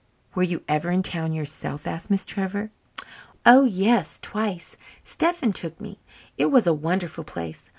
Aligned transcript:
"Were 0.33 0.41
you 0.41 0.63
ever 0.67 0.89
in 0.89 1.03
town 1.03 1.31
yourself?" 1.31 1.85
asked 1.85 2.09
Miss 2.09 2.25
Trevor. 2.25 2.71
"Oh, 3.45 3.65
yes, 3.65 4.17
twice. 4.19 4.75
Stephen 5.03 5.53
took 5.53 5.79
me. 5.79 5.99
It 6.39 6.47
was 6.47 6.65
a 6.65 6.73
wonderful 6.73 7.23
place. 7.23 7.69